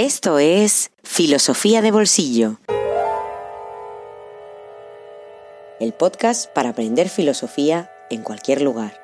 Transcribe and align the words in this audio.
Esto 0.00 0.38
es 0.38 0.92
Filosofía 1.02 1.82
de 1.82 1.90
Bolsillo. 1.90 2.60
El 5.80 5.92
podcast 5.92 6.48
para 6.52 6.68
aprender 6.68 7.08
filosofía 7.08 7.90
en 8.08 8.22
cualquier 8.22 8.62
lugar. 8.62 8.96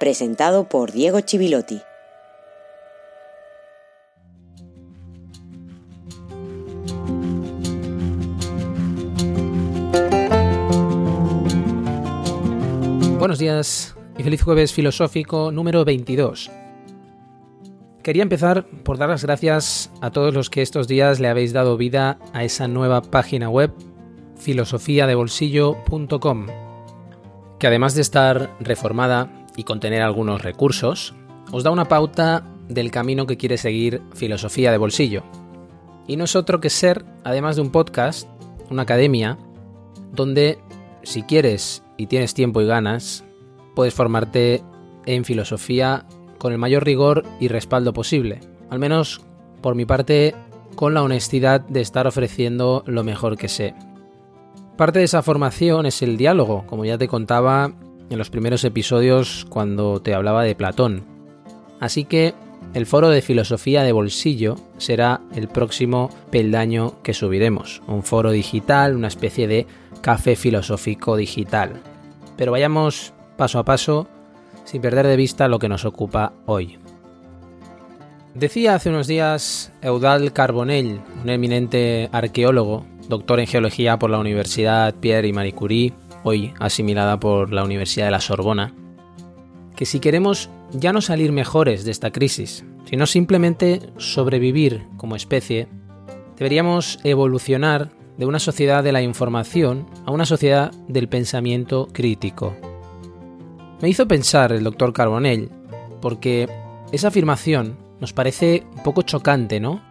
Presentado 0.00 0.66
por 0.66 0.92
Diego 0.92 1.20
Chivilotti. 1.20 1.82
Buenos 13.18 13.38
días 13.38 13.94
y 14.16 14.22
feliz 14.22 14.40
jueves 14.40 14.72
filosófico 14.72 15.52
número 15.52 15.84
22. 15.84 16.50
Quería 18.02 18.22
empezar 18.24 18.66
por 18.82 18.98
dar 18.98 19.08
las 19.10 19.24
gracias 19.24 19.92
a 20.00 20.10
todos 20.10 20.34
los 20.34 20.50
que 20.50 20.60
estos 20.60 20.88
días 20.88 21.20
le 21.20 21.28
habéis 21.28 21.52
dado 21.52 21.76
vida 21.76 22.18
a 22.32 22.42
esa 22.42 22.66
nueva 22.66 23.00
página 23.00 23.48
web 23.48 23.72
filosofiadebolsillo.com, 24.38 26.46
que 27.60 27.66
además 27.68 27.94
de 27.94 28.00
estar 28.00 28.50
reformada 28.58 29.46
y 29.56 29.62
contener 29.62 30.02
algunos 30.02 30.42
recursos, 30.42 31.14
os 31.52 31.62
da 31.62 31.70
una 31.70 31.86
pauta 31.86 32.42
del 32.68 32.90
camino 32.90 33.26
que 33.26 33.36
quiere 33.36 33.56
seguir 33.56 34.02
Filosofía 34.14 34.72
de 34.72 34.78
Bolsillo. 34.78 35.22
Y 36.08 36.16
no 36.16 36.24
es 36.24 36.34
otro 36.34 36.60
que 36.60 36.70
ser, 36.70 37.04
además 37.22 37.54
de 37.54 37.62
un 37.62 37.70
podcast, 37.70 38.28
una 38.68 38.82
academia, 38.82 39.38
donde 40.10 40.58
si 41.04 41.22
quieres 41.22 41.84
y 41.96 42.08
tienes 42.08 42.34
tiempo 42.34 42.60
y 42.62 42.66
ganas, 42.66 43.22
puedes 43.76 43.94
formarte 43.94 44.64
en 45.06 45.24
filosofía 45.24 46.04
con 46.42 46.52
el 46.52 46.58
mayor 46.58 46.84
rigor 46.84 47.22
y 47.38 47.46
respaldo 47.46 47.92
posible. 47.92 48.40
Al 48.68 48.80
menos, 48.80 49.20
por 49.60 49.76
mi 49.76 49.84
parte, 49.84 50.34
con 50.74 50.92
la 50.92 51.04
honestidad 51.04 51.60
de 51.60 51.80
estar 51.80 52.08
ofreciendo 52.08 52.82
lo 52.84 53.04
mejor 53.04 53.36
que 53.36 53.46
sé. 53.46 53.76
Parte 54.76 54.98
de 54.98 55.04
esa 55.04 55.22
formación 55.22 55.86
es 55.86 56.02
el 56.02 56.16
diálogo, 56.16 56.64
como 56.66 56.84
ya 56.84 56.98
te 56.98 57.06
contaba 57.06 57.74
en 58.10 58.18
los 58.18 58.28
primeros 58.28 58.64
episodios 58.64 59.46
cuando 59.50 60.02
te 60.02 60.14
hablaba 60.14 60.42
de 60.42 60.56
Platón. 60.56 61.04
Así 61.78 62.06
que 62.06 62.34
el 62.74 62.86
foro 62.86 63.08
de 63.08 63.22
filosofía 63.22 63.84
de 63.84 63.92
bolsillo 63.92 64.56
será 64.78 65.20
el 65.36 65.46
próximo 65.46 66.10
peldaño 66.32 67.00
que 67.04 67.14
subiremos, 67.14 67.82
un 67.86 68.02
foro 68.02 68.32
digital, 68.32 68.96
una 68.96 69.06
especie 69.06 69.46
de 69.46 69.68
café 70.00 70.34
filosófico 70.34 71.14
digital. 71.14 71.74
Pero 72.36 72.50
vayamos 72.50 73.12
paso 73.36 73.60
a 73.60 73.64
paso 73.64 74.08
sin 74.64 74.80
perder 74.80 75.06
de 75.06 75.16
vista 75.16 75.48
lo 75.48 75.58
que 75.58 75.68
nos 75.68 75.84
ocupa 75.84 76.32
hoy. 76.46 76.78
Decía 78.34 78.74
hace 78.74 78.88
unos 78.88 79.06
días 79.06 79.72
Eudal 79.82 80.32
Carbonell, 80.32 81.00
un 81.22 81.28
eminente 81.28 82.08
arqueólogo, 82.12 82.86
doctor 83.08 83.40
en 83.40 83.46
geología 83.46 83.98
por 83.98 84.08
la 84.08 84.18
Universidad 84.18 84.94
Pierre 84.94 85.28
y 85.28 85.32
Marie 85.32 85.52
Curie, 85.52 85.92
hoy 86.24 86.54
asimilada 86.58 87.20
por 87.20 87.52
la 87.52 87.62
Universidad 87.62 88.06
de 88.06 88.12
la 88.12 88.20
Sorbona, 88.20 88.74
que 89.76 89.84
si 89.84 90.00
queremos 90.00 90.48
ya 90.72 90.92
no 90.92 91.02
salir 91.02 91.32
mejores 91.32 91.84
de 91.84 91.90
esta 91.90 92.10
crisis, 92.10 92.64
sino 92.88 93.06
simplemente 93.06 93.80
sobrevivir 93.98 94.86
como 94.96 95.16
especie, 95.16 95.68
deberíamos 96.38 97.00
evolucionar 97.04 97.90
de 98.16 98.26
una 98.26 98.38
sociedad 98.38 98.82
de 98.82 98.92
la 98.92 99.02
información 99.02 99.86
a 100.06 100.10
una 100.10 100.26
sociedad 100.26 100.72
del 100.88 101.08
pensamiento 101.08 101.88
crítico. 101.92 102.54
Me 103.82 103.88
hizo 103.88 104.06
pensar 104.06 104.52
el 104.52 104.62
doctor 104.62 104.92
Carbonell, 104.92 105.50
porque 106.00 106.48
esa 106.92 107.08
afirmación 107.08 107.76
nos 108.00 108.12
parece 108.12 108.64
un 108.76 108.84
poco 108.84 109.02
chocante, 109.02 109.58
¿no? 109.58 109.82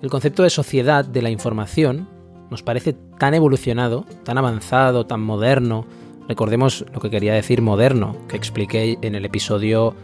El 0.00 0.08
concepto 0.08 0.42
de 0.42 0.48
sociedad 0.48 1.04
de 1.04 1.20
la 1.20 1.28
información 1.28 2.08
nos 2.50 2.62
parece 2.62 2.94
tan 2.94 3.34
evolucionado, 3.34 4.06
tan 4.24 4.38
avanzado, 4.38 5.04
tan 5.04 5.20
moderno. 5.20 5.84
Recordemos 6.26 6.86
lo 6.94 7.00
que 7.00 7.10
quería 7.10 7.34
decir 7.34 7.60
moderno, 7.60 8.16
que 8.26 8.38
expliqué 8.38 8.96
en 9.02 9.14
el 9.14 9.26
episodio 9.26 9.94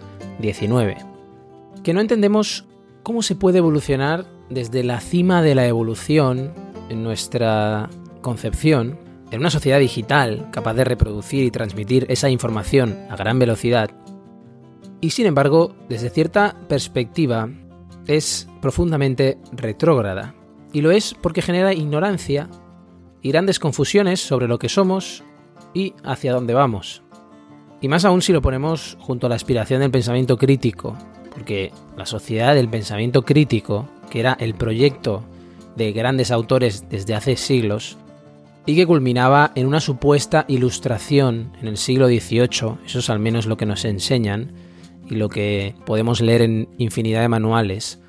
19. 0.40 0.98
Que 1.82 1.94
no 1.94 2.02
entendemos 2.02 2.66
cómo 3.02 3.22
se 3.22 3.34
puede 3.34 3.58
evolucionar 3.58 4.26
desde 4.50 4.84
la 4.84 5.00
cima 5.00 5.40
de 5.40 5.54
la 5.54 5.66
evolución 5.66 6.52
en 6.90 7.02
nuestra 7.02 7.88
concepción, 8.20 8.98
en 9.32 9.40
una 9.40 9.50
sociedad 9.50 9.80
digital 9.80 10.48
capaz 10.52 10.74
de 10.74 10.84
reproducir 10.84 11.42
y 11.44 11.50
transmitir 11.50 12.06
esa 12.08 12.30
información 12.30 12.96
a 13.10 13.16
gran 13.16 13.38
velocidad, 13.38 13.90
y 15.02 15.10
sin 15.10 15.26
embargo, 15.26 15.74
desde 15.88 16.10
cierta 16.10 16.54
perspectiva, 16.68 17.50
es 18.06 18.48
profundamente 18.60 19.36
retrógrada. 19.50 20.32
Y 20.72 20.80
lo 20.80 20.92
es 20.92 21.14
porque 21.20 21.42
genera 21.42 21.74
ignorancia 21.74 22.48
y 23.20 23.30
grandes 23.32 23.58
confusiones 23.58 24.20
sobre 24.20 24.46
lo 24.46 24.60
que 24.60 24.68
somos 24.68 25.24
y 25.74 25.94
hacia 26.04 26.32
dónde 26.32 26.54
vamos. 26.54 27.02
Y 27.80 27.88
más 27.88 28.04
aún 28.04 28.22
si 28.22 28.32
lo 28.32 28.42
ponemos 28.42 28.96
junto 29.00 29.26
a 29.26 29.28
la 29.28 29.34
aspiración 29.34 29.80
del 29.80 29.90
pensamiento 29.90 30.36
crítico, 30.36 30.96
porque 31.34 31.72
la 31.96 32.06
sociedad 32.06 32.54
del 32.54 32.68
pensamiento 32.68 33.22
crítico, 33.22 33.88
que 34.08 34.20
era 34.20 34.34
el 34.38 34.54
proyecto 34.54 35.24
de 35.74 35.90
grandes 35.90 36.30
autores 36.30 36.88
desde 36.88 37.16
hace 37.16 37.34
siglos, 37.34 37.98
y 38.66 38.76
que 38.76 38.86
culminaba 38.86 39.52
en 39.54 39.66
una 39.66 39.80
supuesta 39.80 40.44
ilustración 40.48 41.52
en 41.60 41.68
el 41.68 41.76
siglo 41.76 42.06
XVIII, 42.06 42.78
eso 42.86 42.98
es 42.98 43.10
al 43.10 43.18
menos 43.18 43.46
lo 43.46 43.56
que 43.56 43.66
nos 43.66 43.84
enseñan, 43.84 44.52
y 45.08 45.16
lo 45.16 45.28
que 45.28 45.74
podemos 45.84 46.20
leer 46.20 46.42
en 46.42 46.68
infinidad 46.78 47.22
de 47.22 47.28
manuales, 47.28 48.00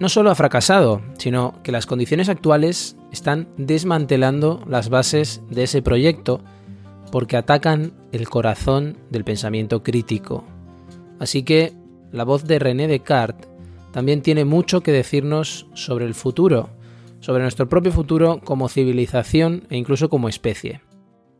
no 0.00 0.08
solo 0.08 0.30
ha 0.30 0.34
fracasado, 0.34 1.02
sino 1.18 1.60
que 1.62 1.72
las 1.72 1.86
condiciones 1.86 2.28
actuales 2.28 2.96
están 3.12 3.48
desmantelando 3.56 4.62
las 4.66 4.88
bases 4.88 5.42
de 5.50 5.64
ese 5.64 5.82
proyecto 5.82 6.40
porque 7.10 7.36
atacan 7.36 7.92
el 8.12 8.28
corazón 8.28 8.98
del 9.10 9.24
pensamiento 9.24 9.82
crítico. 9.82 10.44
Así 11.18 11.42
que 11.42 11.72
la 12.12 12.24
voz 12.24 12.44
de 12.44 12.58
René 12.58 12.86
Descartes 12.86 13.48
también 13.92 14.22
tiene 14.22 14.44
mucho 14.44 14.82
que 14.82 14.92
decirnos 14.92 15.66
sobre 15.74 16.04
el 16.04 16.14
futuro, 16.14 16.70
sobre 17.20 17.42
nuestro 17.42 17.68
propio 17.68 17.92
futuro 17.92 18.40
como 18.44 18.68
civilización 18.68 19.66
e 19.70 19.76
incluso 19.76 20.08
como 20.08 20.28
especie. 20.28 20.82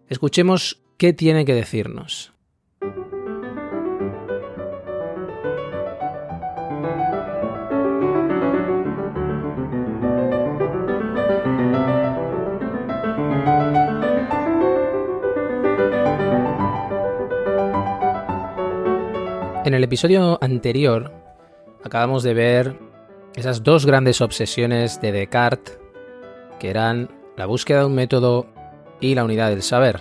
Escuchemos 0.09 0.83
qué 0.97 1.13
tiene 1.13 1.45
que 1.45 1.55
decirnos. 1.55 2.33
En 19.65 19.75
el 19.75 19.85
episodio 19.85 20.39
anterior 20.43 21.13
acabamos 21.85 22.23
de 22.23 22.33
ver 22.33 22.88
esas 23.39 23.63
dos 23.63 23.87
grandes 23.87 24.21
obsesiones 24.21 25.01
de 25.01 25.13
Descartes, 25.13 25.79
que 26.59 26.71
eran 26.71 27.09
la 27.37 27.47
búsqueda 27.47 27.81
de 27.81 27.85
un 27.85 27.95
método 27.95 28.47
y 29.01 29.15
la 29.15 29.25
unidad 29.25 29.51
del 29.51 29.63
saber. 29.63 30.01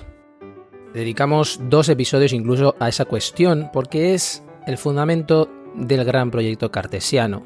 Dedicamos 0.92 1.60
dos 1.70 1.88
episodios 1.88 2.34
incluso 2.34 2.76
a 2.80 2.90
esa 2.90 3.06
cuestión 3.06 3.70
porque 3.72 4.16
es 4.16 4.44
el 4.66 4.80
fundamento 4.80 5.52
del 5.76 6.04
gran 6.04 6.32
proyecto 6.32 6.72
cartesiano. 6.72 7.44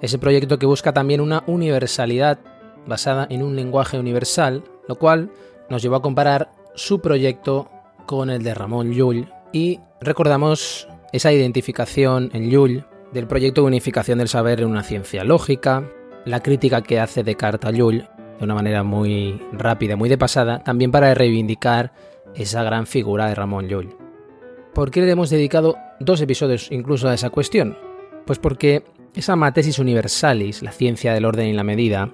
Ese 0.00 0.20
proyecto 0.20 0.60
que 0.60 0.66
busca 0.66 0.92
también 0.92 1.20
una 1.20 1.42
universalidad 1.48 2.38
basada 2.86 3.26
en 3.28 3.42
un 3.42 3.56
lenguaje 3.56 3.98
universal, 3.98 4.62
lo 4.86 4.94
cual 4.94 5.32
nos 5.68 5.82
llevó 5.82 5.96
a 5.96 6.02
comparar 6.02 6.52
su 6.76 7.00
proyecto 7.00 7.68
con 8.06 8.30
el 8.30 8.44
de 8.44 8.54
Ramón 8.54 8.92
Llull 8.92 9.28
y 9.52 9.80
recordamos 10.00 10.86
esa 11.12 11.32
identificación 11.32 12.30
en 12.32 12.48
Llull 12.48 12.86
del 13.12 13.26
proyecto 13.26 13.62
de 13.62 13.68
unificación 13.68 14.18
del 14.18 14.28
saber 14.28 14.60
en 14.60 14.68
una 14.68 14.82
ciencia 14.82 15.24
lógica, 15.24 15.90
la 16.24 16.42
crítica 16.42 16.82
que 16.82 17.00
hace 17.00 17.22
Descartes 17.22 17.68
a 17.68 17.72
Llull 17.72 18.08
de 18.38 18.44
una 18.44 18.54
manera 18.54 18.82
muy 18.82 19.40
rápida, 19.52 19.96
muy 19.96 20.08
de 20.08 20.18
pasada, 20.18 20.58
también 20.62 20.90
para 20.90 21.14
reivindicar 21.14 21.92
esa 22.34 22.62
gran 22.62 22.86
figura 22.86 23.28
de 23.28 23.34
Ramón 23.34 23.68
Llull. 23.68 23.96
¿Por 24.74 24.90
qué 24.90 25.00
le 25.00 25.10
hemos 25.10 25.30
dedicado 25.30 25.76
dos 26.00 26.20
episodios 26.20 26.70
incluso 26.70 27.08
a 27.08 27.14
esa 27.14 27.30
cuestión? 27.30 27.78
Pues 28.26 28.38
porque 28.38 28.84
esa 29.14 29.36
matesis 29.36 29.78
universalis, 29.78 30.62
la 30.62 30.72
ciencia 30.72 31.14
del 31.14 31.24
orden 31.24 31.48
y 31.48 31.54
la 31.54 31.64
medida, 31.64 32.12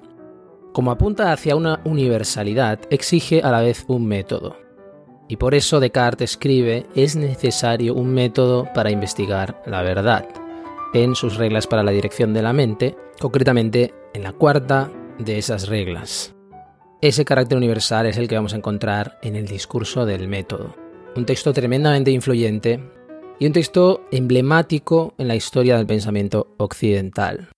como 0.72 0.92
apunta 0.92 1.32
hacia 1.32 1.56
una 1.56 1.80
universalidad, 1.84 2.78
exige 2.90 3.40
a 3.42 3.50
la 3.50 3.60
vez 3.60 3.84
un 3.88 4.06
método. 4.06 4.56
Y 5.28 5.36
por 5.36 5.54
eso 5.54 5.80
Descartes 5.80 6.32
escribe, 6.32 6.86
es 6.94 7.16
necesario 7.16 7.94
un 7.94 8.14
método 8.14 8.68
para 8.74 8.90
investigar 8.90 9.60
la 9.66 9.82
verdad 9.82 10.41
en 10.92 11.14
sus 11.14 11.36
reglas 11.36 11.66
para 11.66 11.82
la 11.82 11.90
dirección 11.90 12.34
de 12.34 12.42
la 12.42 12.52
mente, 12.52 12.96
concretamente 13.20 13.94
en 14.14 14.22
la 14.22 14.32
cuarta 14.32 14.90
de 15.18 15.38
esas 15.38 15.68
reglas. 15.68 16.34
Ese 17.00 17.24
carácter 17.24 17.58
universal 17.58 18.06
es 18.06 18.16
el 18.16 18.28
que 18.28 18.36
vamos 18.36 18.52
a 18.52 18.56
encontrar 18.56 19.18
en 19.22 19.34
el 19.36 19.46
discurso 19.46 20.06
del 20.06 20.28
método, 20.28 20.76
un 21.16 21.26
texto 21.26 21.52
tremendamente 21.52 22.10
influyente 22.10 22.80
y 23.38 23.46
un 23.46 23.52
texto 23.52 24.04
emblemático 24.12 25.14
en 25.18 25.28
la 25.28 25.34
historia 25.34 25.76
del 25.76 25.86
pensamiento 25.86 26.54
occidental. 26.58 27.48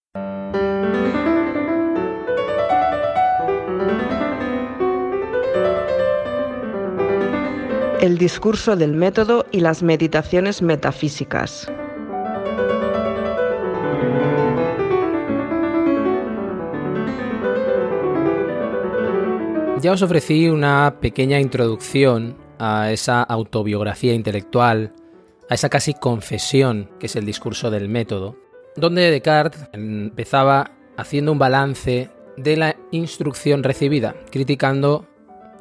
El 8.00 8.18
discurso 8.18 8.76
del 8.76 8.92
método 8.92 9.46
y 9.50 9.60
las 9.60 9.82
meditaciones 9.82 10.60
metafísicas. 10.60 11.70
Ya 19.84 19.92
os 19.92 20.00
ofrecí 20.00 20.48
una 20.48 20.96
pequeña 20.98 21.38
introducción 21.40 22.38
a 22.58 22.90
esa 22.90 23.22
autobiografía 23.22 24.14
intelectual, 24.14 24.94
a 25.50 25.54
esa 25.56 25.68
casi 25.68 25.92
confesión 25.92 26.88
que 26.98 27.04
es 27.04 27.16
el 27.16 27.26
discurso 27.26 27.70
del 27.70 27.90
método, 27.90 28.34
donde 28.76 29.10
Descartes 29.10 29.68
empezaba 29.74 30.70
haciendo 30.96 31.32
un 31.32 31.38
balance 31.38 32.08
de 32.38 32.56
la 32.56 32.76
instrucción 32.92 33.62
recibida, 33.62 34.16
criticando 34.30 35.06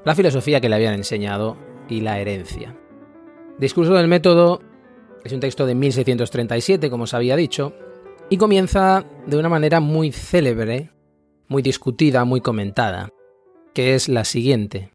la 0.06 0.16
filosofía 0.16 0.62
que 0.62 0.70
le 0.70 0.76
habían 0.76 0.94
enseñado 0.94 1.58
y 1.90 2.00
la 2.00 2.18
herencia. 2.18 2.78
Discurso 3.60 3.94
del 3.94 4.08
método 4.08 4.62
es 5.26 5.34
un 5.34 5.42
texto 5.42 5.66
de 5.66 5.76
1637, 5.76 6.90
como 6.90 7.04
os 7.04 7.14
había 7.14 7.36
dicho, 7.36 7.74
y 8.30 8.38
comienza 8.38 9.04
de 9.28 9.36
una 9.36 9.50
manera 9.50 9.82
muy 9.82 10.14
célebre, 10.14 10.92
muy 11.50 11.62
discutida, 11.62 12.24
muy 12.24 12.40
comentada, 12.40 13.10
que 13.74 13.96
es 13.96 14.10
la 14.10 14.24
siguiente. 14.24 14.92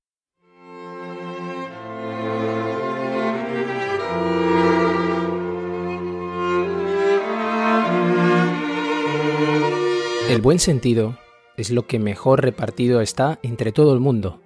El 10.28 10.42
buen 10.42 10.58
sentido 10.58 11.18
es 11.56 11.70
lo 11.70 11.86
que 11.86 11.98
mejor 11.98 12.42
repartido 12.42 13.00
está 13.00 13.38
entre 13.42 13.72
todo 13.72 13.92
el 13.94 14.00
mundo, 14.00 14.40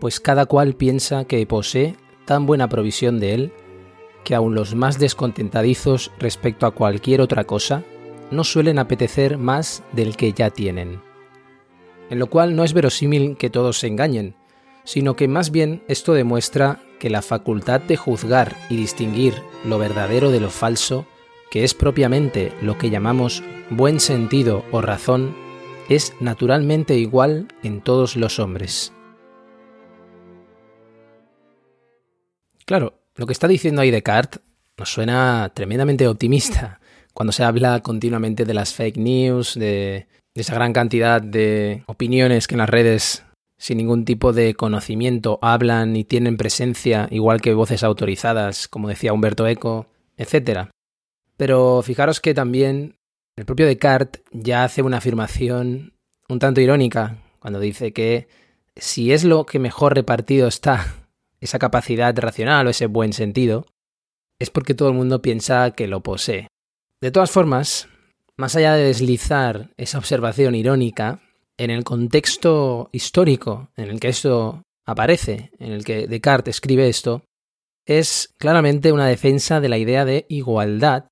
pues 0.00 0.20
cada 0.20 0.46
cual 0.46 0.74
piensa 0.74 1.24
que 1.24 1.44
posee 1.46 1.96
tan 2.24 2.46
buena 2.46 2.68
provisión 2.68 3.20
de 3.20 3.34
él 3.34 3.52
que 4.24 4.34
aun 4.34 4.54
los 4.54 4.74
más 4.74 4.98
descontentadizos 4.98 6.12
respecto 6.18 6.66
a 6.66 6.70
cualquier 6.70 7.20
otra 7.20 7.44
cosa 7.44 7.82
no 8.30 8.44
suelen 8.44 8.78
apetecer 8.78 9.36
más 9.36 9.82
del 9.92 10.16
que 10.16 10.32
ya 10.32 10.50
tienen. 10.50 11.11
En 12.12 12.18
lo 12.18 12.26
cual 12.26 12.54
no 12.54 12.62
es 12.62 12.74
verosímil 12.74 13.38
que 13.38 13.48
todos 13.48 13.78
se 13.78 13.86
engañen, 13.86 14.34
sino 14.84 15.16
que 15.16 15.28
más 15.28 15.50
bien 15.50 15.82
esto 15.88 16.12
demuestra 16.12 16.82
que 17.00 17.08
la 17.08 17.22
facultad 17.22 17.80
de 17.80 17.96
juzgar 17.96 18.54
y 18.68 18.76
distinguir 18.76 19.32
lo 19.64 19.78
verdadero 19.78 20.30
de 20.30 20.38
lo 20.38 20.50
falso 20.50 21.06
que 21.50 21.64
es 21.64 21.72
propiamente 21.72 22.52
lo 22.60 22.76
que 22.76 22.90
llamamos 22.90 23.42
buen 23.70 23.98
sentido 23.98 24.62
o 24.72 24.82
razón, 24.82 25.34
es 25.88 26.12
naturalmente 26.20 26.98
igual 26.98 27.48
en 27.62 27.80
todos 27.80 28.16
los 28.16 28.38
hombres. 28.38 28.92
Claro, 32.66 33.00
lo 33.14 33.24
que 33.24 33.32
está 33.32 33.48
diciendo 33.48 33.80
ahí 33.80 33.90
Descartes 33.90 34.42
nos 34.76 34.92
suena 34.92 35.50
tremendamente 35.54 36.06
optimista 36.06 36.78
cuando 37.14 37.32
se 37.32 37.42
habla 37.42 37.80
continuamente 37.80 38.44
de 38.44 38.52
las 38.52 38.74
fake 38.74 38.98
news, 38.98 39.54
de, 39.54 40.06
de 40.34 40.42
esa 40.42 40.54
gran 40.54 40.72
cantidad 40.72 41.20
de 41.20 41.82
opiniones 41.86 42.46
que 42.46 42.54
en 42.54 42.58
las 42.58 42.70
redes 42.70 43.24
sin 43.58 43.78
ningún 43.78 44.04
tipo 44.04 44.32
de 44.32 44.54
conocimiento 44.54 45.38
hablan 45.40 45.94
y 45.94 46.04
tienen 46.04 46.36
presencia, 46.36 47.06
igual 47.12 47.40
que 47.40 47.54
voces 47.54 47.84
autorizadas, 47.84 48.66
como 48.66 48.88
decía 48.88 49.12
Humberto 49.12 49.46
Eco, 49.46 49.86
etc. 50.16 50.70
Pero 51.36 51.80
fijaros 51.82 52.20
que 52.20 52.34
también 52.34 52.96
el 53.36 53.44
propio 53.44 53.66
Descartes 53.66 54.22
ya 54.32 54.64
hace 54.64 54.82
una 54.82 54.98
afirmación 54.98 55.94
un 56.28 56.38
tanto 56.38 56.60
irónica 56.60 57.18
cuando 57.38 57.60
dice 57.60 57.92
que 57.92 58.26
si 58.74 59.12
es 59.12 59.24
lo 59.24 59.46
que 59.46 59.58
mejor 59.58 59.94
repartido 59.94 60.48
está, 60.48 60.96
esa 61.40 61.58
capacidad 61.58 62.16
racional 62.18 62.66
o 62.66 62.70
ese 62.70 62.86
buen 62.86 63.12
sentido, 63.12 63.66
es 64.40 64.50
porque 64.50 64.74
todo 64.74 64.88
el 64.88 64.94
mundo 64.94 65.22
piensa 65.22 65.70
que 65.70 65.86
lo 65.86 66.02
posee. 66.02 66.48
De 67.00 67.10
todas 67.10 67.30
formas, 67.30 67.88
más 68.36 68.56
allá 68.56 68.74
de 68.74 68.84
deslizar 68.84 69.70
esa 69.76 69.98
observación 69.98 70.54
irónica, 70.54 71.20
en 71.56 71.70
el 71.70 71.84
contexto 71.84 72.88
histórico 72.92 73.68
en 73.76 73.90
el 73.90 74.00
que 74.00 74.08
esto 74.08 74.62
aparece, 74.84 75.50
en 75.58 75.72
el 75.72 75.84
que 75.84 76.06
Descartes 76.06 76.56
escribe 76.56 76.88
esto, 76.88 77.22
es 77.86 78.30
claramente 78.38 78.92
una 78.92 79.06
defensa 79.06 79.60
de 79.60 79.68
la 79.68 79.78
idea 79.78 80.04
de 80.04 80.26
igualdad 80.28 81.06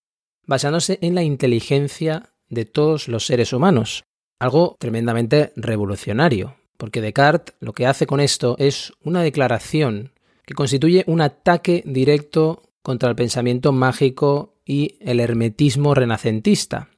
basándose 0.47 0.99
en 1.03 1.15
la 1.15 1.23
inteligencia 1.23 2.31
de 2.49 2.65
todos 2.65 3.09
los 3.09 3.27
seres 3.27 3.53
humanos. 3.53 4.05
Algo 4.41 4.77
tremendamente 4.79 5.53
revolucionario, 5.57 6.57
porque 6.77 7.01
Descartes 7.01 7.55
lo 7.61 7.73
que 7.73 7.87
hace 7.87 8.07
con 8.07 8.21
esto 8.21 8.57
es 8.59 8.93
una 9.05 9.23
declaración 9.23 10.13
que 10.47 10.55
constituye 10.55 11.05
un 11.07 11.21
ataque 11.21 11.83
directo 11.87 12.63
contra 12.83 13.09
el 13.09 13.17
pensamiento 13.17 13.73
mágico 13.73 14.57
y 14.65 14.97
el 15.01 15.21
hermetismo 15.21 15.95
renacentista. 15.95 16.90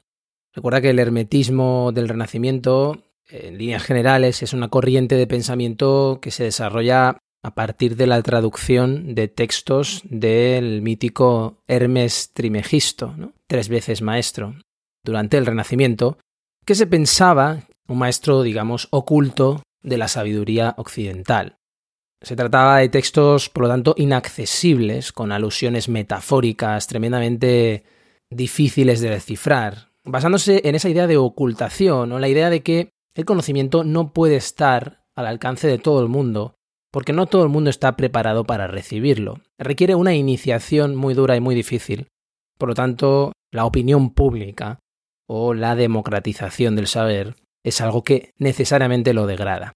Recuerda 0.54 0.80
que 0.80 0.90
el 0.90 0.98
hermetismo 0.98 1.92
del 1.92 2.08
Renacimiento, 2.08 2.98
en 3.28 3.56
líneas 3.56 3.82
generales, 3.82 4.42
es 4.42 4.52
una 4.52 4.68
corriente 4.68 5.16
de 5.16 5.26
pensamiento 5.26 6.18
que 6.20 6.30
se 6.30 6.44
desarrolla 6.44 7.18
a 7.42 7.54
partir 7.54 7.96
de 7.96 8.06
la 8.06 8.22
traducción 8.22 9.14
de 9.14 9.28
textos 9.28 10.02
del 10.04 10.82
mítico 10.82 11.58
Hermes 11.66 12.32
Trimegisto, 12.34 13.14
tres 13.46 13.68
veces 13.68 14.02
maestro, 14.02 14.54
durante 15.04 15.38
el 15.38 15.46
Renacimiento, 15.46 16.18
que 16.64 16.74
se 16.74 16.86
pensaba 16.86 17.64
un 17.88 17.98
maestro, 17.98 18.42
digamos, 18.42 18.88
oculto 18.90 19.62
de 19.82 19.98
la 19.98 20.08
sabiduría 20.08 20.74
occidental. 20.76 21.56
Se 22.20 22.36
trataba 22.36 22.78
de 22.78 22.88
textos, 22.88 23.48
por 23.48 23.64
lo 23.64 23.68
tanto, 23.68 23.94
inaccesibles, 23.96 25.12
con 25.12 25.32
alusiones 25.32 25.88
metafóricas 25.88 26.86
tremendamente 26.86 27.84
difíciles 28.30 29.00
de 29.00 29.10
descifrar, 29.10 29.91
basándose 30.04 30.62
en 30.64 30.74
esa 30.74 30.88
idea 30.88 31.06
de 31.06 31.16
ocultación 31.16 32.12
o 32.12 32.18
la 32.18 32.28
idea 32.28 32.50
de 32.50 32.62
que 32.62 32.90
el 33.14 33.24
conocimiento 33.24 33.84
no 33.84 34.12
puede 34.12 34.36
estar 34.36 35.04
al 35.14 35.26
alcance 35.26 35.68
de 35.68 35.78
todo 35.78 36.02
el 36.02 36.08
mundo, 36.08 36.54
porque 36.90 37.12
no 37.12 37.26
todo 37.26 37.42
el 37.42 37.48
mundo 37.48 37.70
está 37.70 37.96
preparado 37.96 38.44
para 38.44 38.66
recibirlo. 38.66 39.40
Requiere 39.58 39.94
una 39.94 40.14
iniciación 40.14 40.96
muy 40.96 41.14
dura 41.14 41.36
y 41.36 41.40
muy 41.40 41.54
difícil. 41.54 42.08
Por 42.58 42.68
lo 42.68 42.74
tanto, 42.74 43.32
la 43.50 43.64
opinión 43.64 44.14
pública 44.14 44.78
o 45.28 45.54
la 45.54 45.74
democratización 45.74 46.76
del 46.76 46.86
saber 46.86 47.36
es 47.64 47.80
algo 47.80 48.02
que 48.02 48.30
necesariamente 48.38 49.14
lo 49.14 49.26
degrada. 49.26 49.72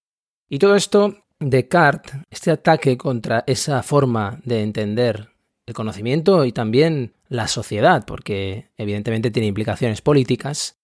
Y 0.48 0.58
todo 0.58 0.76
esto, 0.76 1.14
Descartes, 1.38 2.22
este 2.30 2.50
ataque 2.50 2.96
contra 2.96 3.44
esa 3.46 3.82
forma 3.82 4.40
de 4.44 4.62
entender 4.62 5.35
el 5.66 5.74
conocimiento 5.74 6.44
y 6.44 6.52
también 6.52 7.14
la 7.28 7.48
sociedad, 7.48 8.04
porque 8.06 8.70
evidentemente 8.76 9.30
tiene 9.30 9.48
implicaciones 9.48 10.00
políticas, 10.00 10.78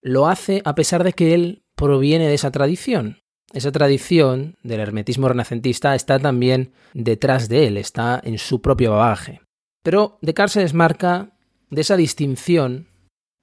lo 0.00 0.26
hace 0.26 0.62
a 0.64 0.74
pesar 0.74 1.04
de 1.04 1.12
que 1.12 1.34
él 1.34 1.64
proviene 1.76 2.26
de 2.26 2.34
esa 2.34 2.50
tradición. 2.50 3.22
Esa 3.52 3.70
tradición 3.70 4.56
del 4.62 4.80
hermetismo 4.80 5.28
renacentista 5.28 5.94
está 5.94 6.18
también 6.18 6.72
detrás 6.94 7.48
de 7.48 7.66
él, 7.66 7.76
está 7.76 8.20
en 8.24 8.38
su 8.38 8.60
propio 8.60 8.92
bagaje. 8.92 9.42
Pero 9.82 10.18
Descartes 10.22 10.54
se 10.54 10.60
desmarca 10.60 11.36
de 11.70 11.82
esa 11.82 11.96
distinción 11.96 12.88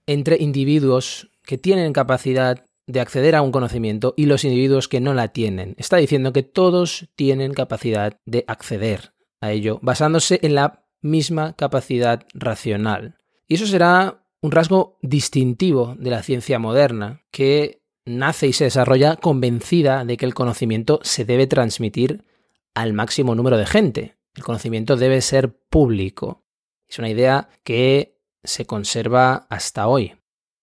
entre 0.08 0.38
individuos 0.42 1.30
que 1.44 1.58
tienen 1.58 1.94
capacidad 1.94 2.66
de 2.88 3.00
acceder 3.00 3.36
a 3.36 3.42
un 3.42 3.52
conocimiento 3.52 4.14
y 4.18 4.26
los 4.26 4.44
individuos 4.44 4.88
que 4.88 5.00
no 5.00 5.14
la 5.14 5.30
tienen. 5.30 5.76
Está 5.78 5.98
diciendo 5.98 6.34
que 6.34 6.44
todos 6.44 7.10
tienen 7.16 7.54
capacidad 7.54 8.20
de 8.26 8.44
acceder 8.48 9.14
a 9.42 9.52
ello, 9.52 9.80
basándose 9.82 10.40
en 10.44 10.56
la 10.56 10.86
misma 11.02 11.54
capacidad 11.54 12.24
racional. 12.34 13.18
Y 13.48 13.56
eso 13.56 13.68
será 13.68 14.24
un 14.42 14.52
rasgo 14.52 14.98
distintivo 15.02 15.96
de 16.00 16.10
la 16.10 16.24
ciencia 16.24 16.60
moderna, 16.60 17.22
que 17.32 17.82
nace 18.06 18.48
y 18.48 18.54
se 18.54 18.66
desarrolla 18.66 19.16
convencida 19.16 20.06
de 20.06 20.18
que 20.18 20.26
el 20.26 20.34
conocimiento 20.34 21.00
se 21.04 21.26
debe 21.26 21.48
transmitir 21.48 22.24
al 22.74 22.94
máximo 22.94 23.36
número 23.36 23.58
de 23.58 23.66
gente. 23.66 24.16
El 24.36 24.44
conocimiento 24.44 24.96
debe 24.96 25.22
ser 25.22 25.54
público. 25.70 26.44
Es 26.88 27.00
una 27.00 27.10
idea 27.10 27.50
que 27.64 28.18
se 28.44 28.66
conserva 28.66 29.48
hasta 29.50 29.88
hoy. 29.88 30.16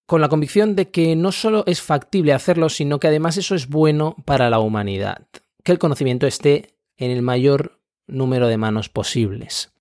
Con 0.06 0.20
la 0.20 0.28
convicción 0.28 0.74
de 0.74 0.90
que 0.90 1.14
no 1.16 1.32
solo 1.32 1.64
es 1.66 1.82
factible 1.82 2.32
hacerlo, 2.32 2.70
sino 2.70 2.98
que 2.98 3.08
además 3.08 3.36
eso 3.36 3.54
es 3.54 3.68
bueno 3.68 4.16
para 4.24 4.48
la 4.48 4.58
humanidad. 4.58 5.26
Que 5.62 5.72
el 5.72 5.78
conocimiento 5.78 6.26
esté 6.26 6.74
en 6.96 7.10
el 7.10 7.22
mayor 7.22 7.77
número 8.08 8.48
de 8.48 8.56
manos 8.56 8.88
posibles. 8.88 9.72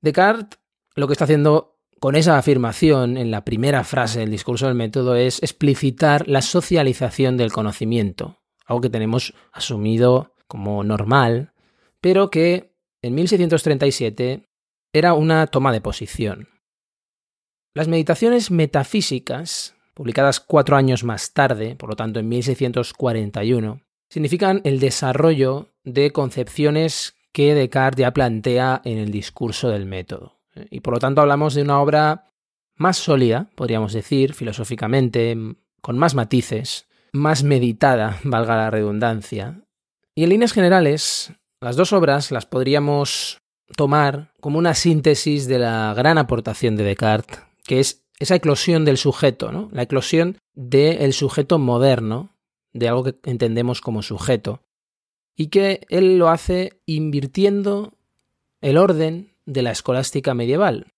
Descartes 0.00 0.58
lo 0.94 1.06
que 1.06 1.12
está 1.12 1.24
haciendo 1.24 1.78
con 2.00 2.14
esa 2.14 2.38
afirmación 2.38 3.16
en 3.16 3.30
la 3.30 3.44
primera 3.44 3.84
frase 3.84 4.20
del 4.20 4.30
discurso 4.30 4.66
del 4.66 4.74
método 4.74 5.14
es 5.14 5.42
explicitar 5.42 6.28
la 6.28 6.42
socialización 6.42 7.36
del 7.36 7.52
conocimiento, 7.52 8.38
algo 8.66 8.82
que 8.82 8.90
tenemos 8.90 9.34
asumido 9.52 10.34
como 10.46 10.84
normal, 10.84 11.52
pero 12.00 12.30
que 12.30 12.74
en 13.02 13.14
1637 13.14 14.48
era 14.92 15.14
una 15.14 15.46
toma 15.46 15.72
de 15.72 15.80
posición. 15.80 16.48
Las 17.74 17.88
meditaciones 17.88 18.50
metafísicas, 18.50 19.74
publicadas 19.94 20.40
cuatro 20.40 20.76
años 20.76 21.04
más 21.04 21.32
tarde, 21.32 21.76
por 21.76 21.90
lo 21.90 21.96
tanto 21.96 22.20
en 22.20 22.28
1641, 22.28 23.82
significan 24.08 24.60
el 24.64 24.80
desarrollo 24.80 25.74
de 25.84 26.10
concepciones 26.12 27.15
que 27.36 27.54
Descartes 27.54 28.00
ya 28.00 28.14
plantea 28.14 28.80
en 28.82 28.96
el 28.96 29.10
discurso 29.10 29.68
del 29.68 29.84
método. 29.84 30.40
Y 30.70 30.80
por 30.80 30.94
lo 30.94 31.00
tanto 31.00 31.20
hablamos 31.20 31.52
de 31.52 31.60
una 31.60 31.82
obra 31.82 32.30
más 32.76 32.96
sólida, 32.96 33.50
podríamos 33.54 33.92
decir, 33.92 34.32
filosóficamente, 34.32 35.36
con 35.82 35.98
más 35.98 36.14
matices, 36.14 36.88
más 37.12 37.42
meditada, 37.42 38.18
valga 38.24 38.56
la 38.56 38.70
redundancia. 38.70 39.60
Y 40.14 40.24
en 40.24 40.30
líneas 40.30 40.54
generales, 40.54 41.30
las 41.60 41.76
dos 41.76 41.92
obras 41.92 42.30
las 42.30 42.46
podríamos 42.46 43.42
tomar 43.76 44.32
como 44.40 44.58
una 44.58 44.72
síntesis 44.72 45.46
de 45.46 45.58
la 45.58 45.92
gran 45.94 46.16
aportación 46.16 46.74
de 46.76 46.84
Descartes, 46.84 47.40
que 47.66 47.80
es 47.80 48.06
esa 48.18 48.36
eclosión 48.36 48.86
del 48.86 48.96
sujeto, 48.96 49.52
¿no? 49.52 49.68
la 49.72 49.82
eclosión 49.82 50.38
del 50.54 51.12
sujeto 51.12 51.58
moderno, 51.58 52.34
de 52.72 52.88
algo 52.88 53.04
que 53.04 53.16
entendemos 53.24 53.82
como 53.82 54.00
sujeto, 54.00 54.62
y 55.36 55.48
que 55.48 55.86
él 55.90 56.18
lo 56.18 56.30
hace 56.30 56.80
invirtiendo 56.86 57.94
el 58.60 58.78
orden 58.78 59.34
de 59.44 59.62
la 59.62 59.70
escolástica 59.70 60.34
medieval. 60.34 60.92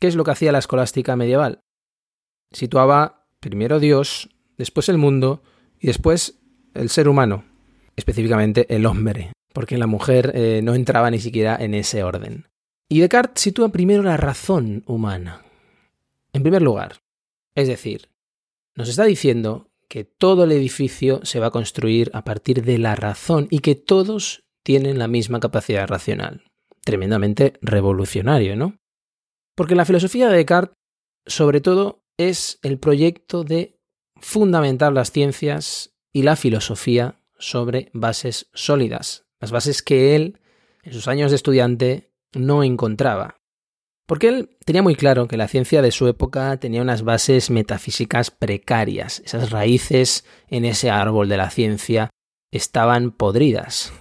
¿Qué 0.00 0.06
es 0.06 0.14
lo 0.14 0.24
que 0.24 0.30
hacía 0.30 0.52
la 0.52 0.58
escolástica 0.58 1.16
medieval? 1.16 1.60
Situaba 2.52 3.26
primero 3.40 3.80
Dios, 3.80 4.30
después 4.56 4.88
el 4.88 4.98
mundo 4.98 5.42
y 5.80 5.88
después 5.88 6.40
el 6.74 6.88
ser 6.88 7.08
humano, 7.08 7.44
específicamente 7.96 8.72
el 8.74 8.86
hombre, 8.86 9.32
porque 9.52 9.76
la 9.76 9.86
mujer 9.86 10.32
eh, 10.34 10.60
no 10.62 10.74
entraba 10.74 11.10
ni 11.10 11.18
siquiera 11.18 11.56
en 11.56 11.74
ese 11.74 12.02
orden. 12.04 12.46
Y 12.88 13.00
Descartes 13.00 13.42
sitúa 13.42 13.70
primero 13.70 14.02
la 14.02 14.16
razón 14.16 14.84
humana. 14.86 15.42
En 16.32 16.42
primer 16.42 16.62
lugar, 16.62 17.00
es 17.54 17.68
decir, 17.68 18.08
nos 18.74 18.88
está 18.88 19.04
diciendo 19.04 19.68
que 19.94 20.02
todo 20.02 20.42
el 20.42 20.50
edificio 20.50 21.20
se 21.22 21.38
va 21.38 21.46
a 21.46 21.50
construir 21.52 22.10
a 22.14 22.24
partir 22.24 22.64
de 22.64 22.78
la 22.78 22.96
razón 22.96 23.46
y 23.48 23.60
que 23.60 23.76
todos 23.76 24.42
tienen 24.64 24.98
la 24.98 25.06
misma 25.06 25.38
capacidad 25.38 25.86
racional. 25.86 26.42
Tremendamente 26.82 27.52
revolucionario, 27.62 28.56
¿no? 28.56 28.76
Porque 29.54 29.76
la 29.76 29.84
filosofía 29.84 30.28
de 30.28 30.38
Descartes, 30.38 30.74
sobre 31.26 31.60
todo, 31.60 32.02
es 32.18 32.58
el 32.62 32.80
proyecto 32.80 33.44
de 33.44 33.78
fundamentar 34.16 34.92
las 34.92 35.12
ciencias 35.12 35.94
y 36.12 36.22
la 36.22 36.34
filosofía 36.34 37.20
sobre 37.38 37.90
bases 37.92 38.50
sólidas, 38.52 39.26
las 39.38 39.52
bases 39.52 39.80
que 39.80 40.16
él, 40.16 40.40
en 40.82 40.92
sus 40.92 41.06
años 41.06 41.30
de 41.30 41.36
estudiante, 41.36 42.10
no 42.32 42.64
encontraba. 42.64 43.36
Porque 44.06 44.28
él 44.28 44.50
tenía 44.64 44.82
muy 44.82 44.96
claro 44.96 45.28
que 45.28 45.38
la 45.38 45.48
ciencia 45.48 45.80
de 45.80 45.90
su 45.90 46.06
época 46.08 46.58
tenía 46.58 46.82
unas 46.82 47.02
bases 47.02 47.50
metafísicas 47.50 48.30
precarias, 48.30 49.22
esas 49.24 49.50
raíces 49.50 50.26
en 50.48 50.66
ese 50.66 50.90
árbol 50.90 51.28
de 51.28 51.38
la 51.38 51.50
ciencia 51.50 52.10
estaban 52.50 53.12
podridas. 53.12 53.92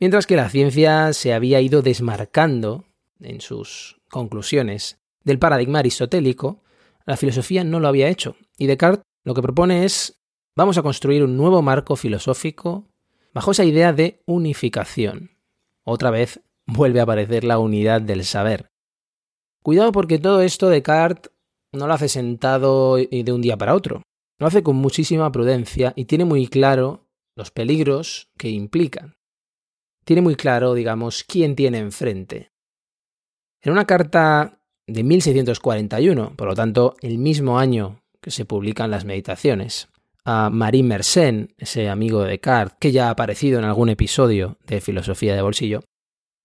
Mientras 0.00 0.26
que 0.26 0.34
la 0.34 0.50
ciencia 0.50 1.12
se 1.12 1.32
había 1.32 1.60
ido 1.60 1.82
desmarcando 1.82 2.86
en 3.20 3.40
sus 3.40 4.00
conclusiones 4.10 4.98
del 5.22 5.38
paradigma 5.38 5.78
aristotélico, 5.78 6.64
la 7.06 7.16
filosofía 7.16 7.62
no 7.62 7.78
lo 7.78 7.86
había 7.86 8.08
hecho. 8.08 8.36
Y 8.58 8.66
Descartes 8.66 9.04
lo 9.24 9.34
que 9.34 9.42
propone 9.42 9.84
es, 9.84 10.20
vamos 10.56 10.78
a 10.78 10.82
construir 10.82 11.22
un 11.22 11.36
nuevo 11.36 11.62
marco 11.62 11.94
filosófico 11.94 12.88
bajo 13.32 13.52
esa 13.52 13.64
idea 13.64 13.92
de 13.92 14.20
unificación. 14.26 15.30
Otra 15.84 16.10
vez 16.10 16.40
vuelve 16.66 16.98
a 16.98 17.04
aparecer 17.04 17.44
la 17.44 17.58
unidad 17.58 18.02
del 18.02 18.24
saber. 18.24 18.71
Cuidado 19.62 19.92
porque 19.92 20.18
todo 20.18 20.42
esto 20.42 20.68
Descartes 20.68 21.32
no 21.72 21.86
lo 21.86 21.94
hace 21.94 22.08
sentado 22.08 22.98
y 22.98 23.22
de 23.22 23.32
un 23.32 23.40
día 23.40 23.56
para 23.56 23.74
otro. 23.74 24.02
Lo 24.38 24.46
hace 24.46 24.62
con 24.62 24.76
muchísima 24.76 25.30
prudencia 25.30 25.92
y 25.96 26.04
tiene 26.04 26.24
muy 26.24 26.48
claro 26.48 27.06
los 27.36 27.50
peligros 27.50 28.28
que 28.36 28.50
implican. 28.50 29.14
Tiene 30.04 30.22
muy 30.22 30.34
claro, 30.34 30.74
digamos, 30.74 31.24
quién 31.24 31.54
tiene 31.54 31.78
enfrente. 31.78 32.50
En 33.62 33.72
una 33.72 33.86
carta 33.86 34.60
de 34.86 35.04
1641, 35.04 36.34
por 36.36 36.48
lo 36.48 36.54
tanto, 36.54 36.96
el 37.00 37.18
mismo 37.18 37.58
año 37.58 38.02
que 38.20 38.32
se 38.32 38.44
publican 38.44 38.90
las 38.90 39.04
meditaciones, 39.04 39.88
a 40.24 40.50
Marie 40.50 40.82
Mersenne, 40.82 41.54
ese 41.56 41.88
amigo 41.88 42.22
de 42.22 42.30
Descartes, 42.30 42.76
que 42.80 42.92
ya 42.92 43.08
ha 43.08 43.10
aparecido 43.10 43.58
en 43.58 43.64
algún 43.64 43.88
episodio 43.88 44.58
de 44.66 44.80
Filosofía 44.80 45.34
de 45.34 45.42
Bolsillo, 45.42 45.84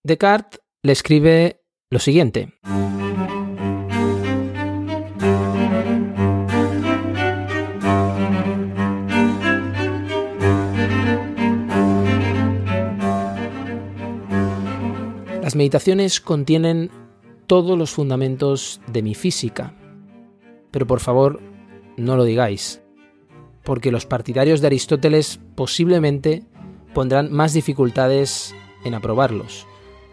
Descartes 0.04 0.62
le 0.84 0.92
escribe 0.92 1.62
lo 1.90 2.00
siguiente. 2.00 2.54
Las 15.48 15.56
meditaciones 15.56 16.20
contienen 16.20 16.92
todos 17.46 17.78
los 17.78 17.92
fundamentos 17.92 18.82
de 18.92 19.02
mi 19.02 19.16
física, 19.16 19.74
pero 20.72 20.86
por 20.86 21.00
favor 21.00 21.40
no 21.96 22.18
lo 22.18 22.26
digáis, 22.26 22.82
porque 23.64 23.90
los 23.90 24.06
partidarios 24.06 24.60
de 24.60 24.68
Aristóteles 24.68 25.40
posiblemente 25.56 26.44
pondrán 26.94 27.32
más 27.32 27.54
dificultades 27.54 28.54
en 28.84 28.94
aprobarlos, 28.94 29.68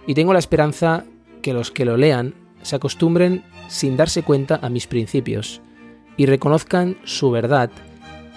y 0.07 0.15
tengo 0.15 0.33
la 0.33 0.39
esperanza 0.39 1.05
que 1.43 1.53
los 1.53 1.73
que 1.73 1.85
lo 1.85 1.97
lean 1.97 2.37
se 2.63 2.77
acostumbren 2.77 3.43
sin 3.67 3.97
darse 3.97 4.23
cuenta 4.23 4.61
a 4.63 4.69
mis 4.69 4.87
principios 4.87 5.63
y 6.17 6.27
reconozcan 6.27 6.97
su 7.03 7.33
verdad 7.33 7.73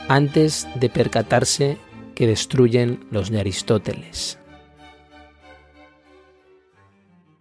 antes 0.07 0.67
de 0.73 0.89
percatarse 0.89 1.77
que 2.15 2.25
destruyen 2.25 3.05
los 3.11 3.29
de 3.29 3.39
Aristóteles. 3.39 4.39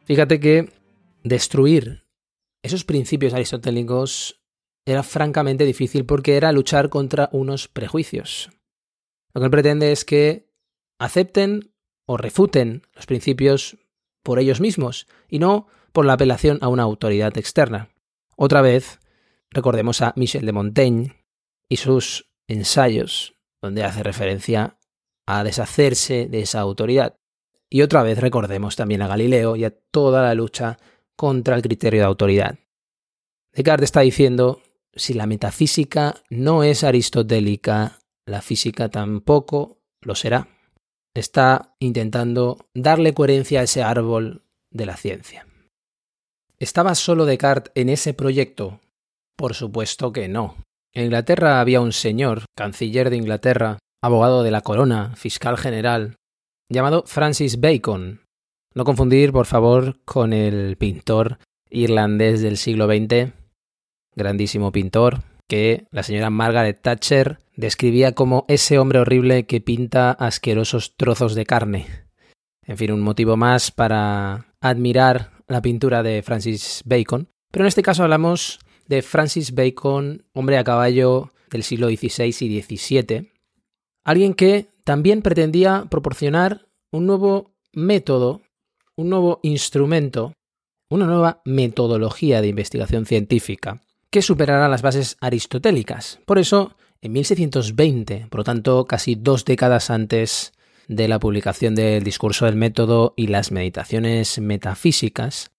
Fíjate 0.07 0.39
que 0.39 0.73
destruir 1.25 2.07
esos 2.63 2.85
principios 2.85 3.35
aristotélicos 3.35 4.41
era 4.87 5.03
francamente 5.03 5.65
difícil 5.65 6.07
porque 6.07 6.37
era 6.37 6.53
luchar 6.53 6.91
contra 6.91 7.29
unos 7.33 7.67
prejuicios. 7.67 8.51
Lo 9.35 9.41
que 9.41 9.47
él 9.47 9.51
pretende 9.51 9.91
es 9.91 10.05
que 10.05 10.49
acepten 11.01 11.75
o 12.07 12.17
refuten 12.17 12.83
los 12.95 13.07
principios 13.07 13.79
por 14.23 14.39
ellos 14.39 14.61
mismos 14.61 15.09
y 15.29 15.41
no 15.41 15.67
por 15.93 16.07
la 16.07 16.13
apelación 16.13 16.59
a 16.61 16.69
una 16.69 16.85
autoridad 16.85 17.37
externa. 17.37 17.91
Otra 18.37 18.63
vez, 18.63 19.01
recordemos 19.51 20.03
a 20.03 20.13
Michel 20.15 20.47
de 20.47 20.53
Montaigne 20.53 21.17
y 21.69 21.79
sus 21.79 22.31
ensayos, 22.47 23.35
donde 23.61 23.83
hace 23.83 24.05
referencia 24.05 24.79
a 25.27 25.43
deshacerse 25.43 26.27
de 26.27 26.43
esa 26.43 26.61
autoridad. 26.61 27.19
Y 27.71 27.83
otra 27.83 28.03
vez 28.03 28.19
recordemos 28.19 28.77
también 28.77 29.03
a 29.03 29.09
Galileo 29.09 29.57
y 29.57 29.65
a 29.65 29.71
toda 29.71 30.23
la 30.23 30.35
lucha 30.35 30.79
contra 31.17 31.57
el 31.57 31.63
criterio 31.63 32.01
de 32.01 32.07
autoridad. 32.07 32.59
Descartes 33.53 33.87
está 33.87 34.01
diciendo, 34.01 34.61
si 34.95 35.15
la 35.15 35.27
metafísica 35.27 36.23
no 36.31 36.63
es 36.63 36.85
aristotélica, 36.85 37.99
la 38.27 38.43
física 38.43 38.89
tampoco 38.89 39.79
lo 40.01 40.15
será. 40.15 40.49
Está 41.15 41.75
intentando 41.79 42.59
darle 42.75 43.15
coherencia 43.15 43.61
a 43.61 43.63
ese 43.65 43.83
árbol 43.83 44.43
de 44.71 44.87
la 44.87 44.97
ciencia. 44.97 45.47
¿Estaba 46.59 46.95
solo 46.95 47.25
Descartes 47.25 47.73
en 47.75 47.89
ese 47.89 48.15
proyecto? 48.15 48.81
Por 49.37 49.55
supuesto 49.55 50.13
que 50.13 50.29
no. 50.29 50.57
En 50.95 51.05
Inglaterra 51.05 51.61
había 51.61 51.81
un 51.81 51.93
señor, 51.93 52.45
canciller 52.57 53.11
de 53.11 53.17
Inglaterra, 53.17 53.79
abogado 54.03 54.43
de 54.43 54.51
la 54.51 54.63
corona, 54.63 55.15
fiscal 55.17 55.59
general, 55.59 56.17
llamado 56.69 57.05
Francis 57.07 57.61
Bacon. 57.61 58.21
No 58.75 58.85
confundir, 58.85 59.33
por 59.33 59.47
favor, 59.47 60.01
con 60.05 60.33
el 60.33 60.77
pintor 60.77 61.39
irlandés 61.71 62.43
del 62.43 62.57
siglo 62.57 62.87
XX, 62.87 63.33
grandísimo 64.15 64.73
pintor, 64.73 65.23
que 65.49 65.87
la 65.91 66.03
señora 66.03 66.31
Margaret 66.31 66.81
Thatcher 66.81 67.39
describía 67.57 68.13
como 68.13 68.45
ese 68.49 68.79
hombre 68.79 68.99
horrible 68.99 69.47
que 69.47 69.61
pinta 69.61 70.11
asquerosos 70.11 70.97
trozos 70.97 71.35
de 71.35 71.47
carne. 71.47 71.87
En 72.63 72.77
fin, 72.77 72.93
un 72.93 73.01
motivo 73.01 73.37
más 73.37 73.71
para 73.71 74.53
admirar 74.61 75.31
la 75.47 75.63
pintura 75.63 76.03
de 76.03 76.23
Francis 76.23 76.83
Bacon. 76.85 77.29
Pero 77.51 77.65
en 77.65 77.69
este 77.69 77.83
caso 77.83 78.03
hablamos 78.03 78.59
de 78.87 79.03
Francis 79.03 79.55
Bacon, 79.55 80.25
hombre 80.33 80.59
a 80.59 80.65
caballo 80.65 81.33
del 81.51 81.63
siglo 81.63 81.89
XVI 81.89 82.35
y 82.41 82.63
XVII, 82.63 83.33
alguien 84.05 84.35
que 84.35 84.69
también 84.87 85.21
pretendía 85.21 85.89
proporcionar 85.91 86.69
un 86.93 87.07
nuevo 87.07 87.57
método, 87.73 88.43
un 88.95 89.11
nuevo 89.11 89.41
instrumento, 89.43 90.33
una 90.89 91.07
nueva 91.07 91.43
metodología 91.45 92.41
de 92.41 92.47
investigación 92.47 93.05
científica 93.05 93.83
que 94.11 94.23
superara 94.23 94.69
las 94.69 94.83
bases 94.83 95.17
aristotélicas. 95.21 96.21
Por 96.25 96.39
eso, 96.39 96.77
en 97.01 97.15
1620, 97.15 98.29
por 98.31 98.39
lo 98.39 98.45
tanto 98.45 98.85
casi 98.85 99.17
dos 99.17 99.45
décadas 99.45 99.91
antes 99.91 100.53
de 100.87 101.09
la 101.09 101.19
publicación 101.19 101.75
del 101.75 102.05
discurso 102.05 102.47
del 102.47 102.55
método 102.55 103.13
y 103.17 103.27
las 103.27 103.51
meditaciones 103.51 104.39
metafísicas, 104.39 105.51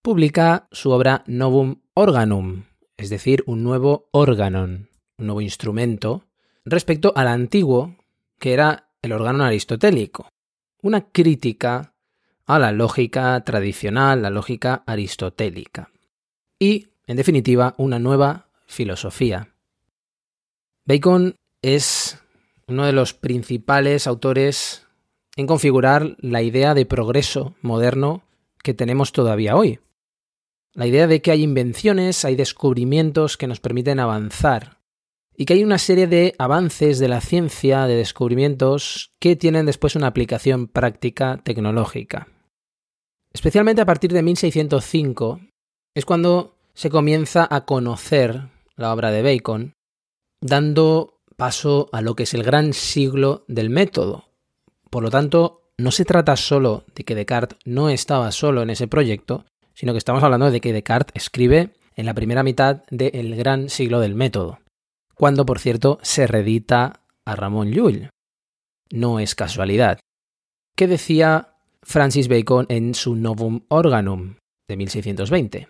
publica 0.00 0.68
su 0.70 0.92
obra 0.92 1.24
Novum 1.26 1.80
Organum, 1.94 2.66
es 2.96 3.10
decir, 3.10 3.42
un 3.46 3.64
nuevo 3.64 4.08
órganon, 4.12 4.90
un 5.18 5.26
nuevo 5.26 5.40
instrumento, 5.40 6.22
respecto 6.64 7.12
al 7.16 7.26
antiguo, 7.26 7.96
que 8.40 8.52
era 8.52 8.88
el 9.02 9.12
órgano 9.12 9.44
aristotélico. 9.44 10.28
Una 10.82 11.02
crítica 11.12 11.94
a 12.46 12.58
la 12.58 12.72
lógica 12.72 13.40
tradicional, 13.44 14.22
la 14.22 14.30
lógica 14.30 14.82
aristotélica. 14.86 15.90
Y, 16.58 16.88
en 17.06 17.16
definitiva, 17.16 17.74
una 17.76 18.00
nueva 18.00 18.48
filosofía. 18.66 19.54
Bacon 20.84 21.36
es 21.62 22.18
uno 22.66 22.86
de 22.86 22.92
los 22.92 23.14
principales 23.14 24.06
autores 24.06 24.86
en 25.36 25.46
configurar 25.46 26.16
la 26.18 26.42
idea 26.42 26.74
de 26.74 26.86
progreso 26.86 27.54
moderno 27.60 28.22
que 28.62 28.74
tenemos 28.74 29.12
todavía 29.12 29.54
hoy. 29.54 29.80
La 30.72 30.86
idea 30.86 31.06
de 31.06 31.20
que 31.20 31.30
hay 31.30 31.42
invenciones, 31.42 32.24
hay 32.24 32.36
descubrimientos 32.36 33.36
que 33.36 33.46
nos 33.46 33.60
permiten 33.60 34.00
avanzar 34.00 34.79
y 35.40 35.46
que 35.46 35.54
hay 35.54 35.64
una 35.64 35.78
serie 35.78 36.06
de 36.06 36.34
avances 36.36 36.98
de 36.98 37.08
la 37.08 37.22
ciencia, 37.22 37.86
de 37.86 37.96
descubrimientos 37.96 39.14
que 39.18 39.36
tienen 39.36 39.64
después 39.64 39.96
una 39.96 40.08
aplicación 40.08 40.66
práctica 40.66 41.40
tecnológica. 41.42 42.28
Especialmente 43.32 43.80
a 43.80 43.86
partir 43.86 44.12
de 44.12 44.22
1605 44.22 45.40
es 45.94 46.04
cuando 46.04 46.58
se 46.74 46.90
comienza 46.90 47.48
a 47.50 47.64
conocer 47.64 48.48
la 48.76 48.92
obra 48.92 49.10
de 49.10 49.22
Bacon, 49.22 49.72
dando 50.42 51.22
paso 51.38 51.88
a 51.90 52.02
lo 52.02 52.14
que 52.14 52.24
es 52.24 52.34
el 52.34 52.42
gran 52.42 52.74
siglo 52.74 53.46
del 53.48 53.70
método. 53.70 54.26
Por 54.90 55.02
lo 55.02 55.08
tanto, 55.08 55.70
no 55.78 55.90
se 55.90 56.04
trata 56.04 56.36
solo 56.36 56.84
de 56.94 57.04
que 57.04 57.14
Descartes 57.14 57.58
no 57.64 57.88
estaba 57.88 58.30
solo 58.30 58.60
en 58.60 58.68
ese 58.68 58.88
proyecto, 58.88 59.46
sino 59.72 59.92
que 59.92 59.98
estamos 59.98 60.22
hablando 60.22 60.50
de 60.50 60.60
que 60.60 60.74
Descartes 60.74 61.14
escribe 61.16 61.70
en 61.96 62.04
la 62.04 62.12
primera 62.12 62.42
mitad 62.42 62.82
del 62.90 63.36
gran 63.36 63.70
siglo 63.70 64.00
del 64.00 64.14
método, 64.14 64.58
cuando 65.20 65.44
por 65.44 65.58
cierto 65.58 65.98
se 66.00 66.26
redita 66.26 67.02
a 67.26 67.36
Ramón 67.36 67.72
Llull. 67.72 68.08
No 68.90 69.20
es 69.20 69.34
casualidad. 69.34 70.00
¿Qué 70.74 70.86
decía 70.86 71.56
Francis 71.82 72.26
Bacon 72.26 72.64
en 72.70 72.94
su 72.94 73.16
Novum 73.16 73.60
Organum 73.68 74.36
de 74.66 74.76
1620? 74.78 75.68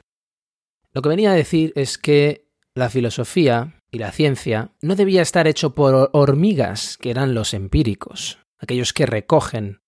Lo 0.93 1.03
que 1.03 1.09
venía 1.09 1.33
a 1.33 1.35
decir 1.35 1.73
es 1.75 1.99
que 1.99 2.47
la 2.77 2.91
filosofía 2.91 3.75
y 3.91 3.99
la 3.99 4.13
ciencia 4.13 4.71
no 4.83 4.95
debía 4.95 5.21
estar 5.21 5.49
hecho 5.49 5.75
por 5.75 6.11
hormigas, 6.13 6.97
que 6.97 7.11
eran 7.11 7.35
los 7.35 7.53
empíricos, 7.53 8.39
aquellos 8.57 8.93
que 8.93 9.07
recogen, 9.07 9.81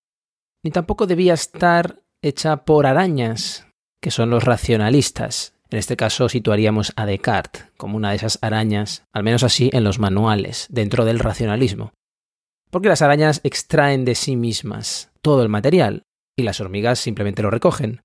ni 0.64 0.72
tampoco 0.72 1.06
debía 1.06 1.34
estar 1.34 2.02
hecha 2.20 2.64
por 2.64 2.84
arañas, 2.84 3.68
que 4.00 4.10
son 4.10 4.28
los 4.28 4.42
racionalistas. 4.42 5.54
En 5.72 5.78
este 5.78 5.96
caso 5.96 6.28
situaríamos 6.28 6.92
a 6.96 7.06
Descartes 7.06 7.64
como 7.78 7.96
una 7.96 8.10
de 8.10 8.16
esas 8.16 8.38
arañas, 8.42 9.04
al 9.10 9.22
menos 9.22 9.42
así 9.42 9.70
en 9.72 9.84
los 9.84 9.98
manuales, 9.98 10.66
dentro 10.70 11.06
del 11.06 11.18
racionalismo. 11.18 11.94
Porque 12.70 12.88
las 12.88 13.00
arañas 13.00 13.40
extraen 13.42 14.04
de 14.04 14.14
sí 14.14 14.36
mismas 14.36 15.10
todo 15.22 15.42
el 15.42 15.48
material 15.48 16.02
y 16.36 16.42
las 16.42 16.60
hormigas 16.60 16.98
simplemente 16.98 17.42
lo 17.42 17.50
recogen. 17.50 18.02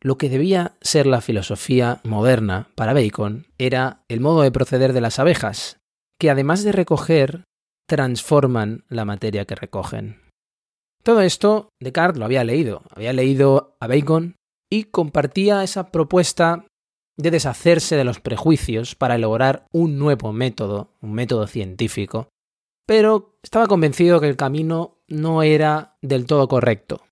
Lo 0.00 0.16
que 0.16 0.30
debía 0.30 0.76
ser 0.80 1.06
la 1.06 1.20
filosofía 1.20 2.00
moderna 2.04 2.68
para 2.74 2.94
Bacon 2.94 3.48
era 3.58 4.04
el 4.08 4.20
modo 4.20 4.40
de 4.40 4.50
proceder 4.50 4.94
de 4.94 5.02
las 5.02 5.18
abejas, 5.18 5.80
que 6.18 6.30
además 6.30 6.64
de 6.64 6.72
recoger, 6.72 7.44
transforman 7.86 8.84
la 8.88 9.04
materia 9.04 9.44
que 9.44 9.56
recogen. 9.56 10.22
Todo 11.02 11.20
esto 11.20 11.68
Descartes 11.80 12.18
lo 12.18 12.24
había 12.24 12.44
leído, 12.44 12.82
había 12.90 13.12
leído 13.12 13.76
a 13.78 13.88
Bacon 13.88 14.36
y 14.70 14.84
compartía 14.84 15.62
esa 15.62 15.90
propuesta 15.90 16.64
de 17.18 17.30
deshacerse 17.30 17.96
de 17.96 18.04
los 18.04 18.20
prejuicios 18.20 18.94
para 18.94 19.16
elaborar 19.16 19.66
un 19.72 19.98
nuevo 19.98 20.32
método, 20.32 20.94
un 21.02 21.12
método 21.12 21.46
científico, 21.46 22.28
pero 22.86 23.36
estaba 23.42 23.66
convencido 23.66 24.20
que 24.20 24.28
el 24.28 24.36
camino 24.36 24.96
no 25.08 25.42
era 25.42 25.96
del 26.00 26.24
todo 26.24 26.48
correcto. 26.48 27.02